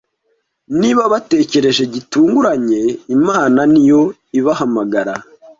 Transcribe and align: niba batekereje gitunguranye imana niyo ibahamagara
niba 0.79 1.03
batekereje 1.13 1.83
gitunguranye 1.93 2.81
imana 3.15 3.61
niyo 3.71 4.01
ibahamagara 4.39 5.13